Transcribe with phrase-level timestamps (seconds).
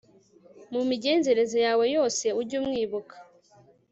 [0.73, 3.15] mu migenzereze yawe yose, ujye umwibuka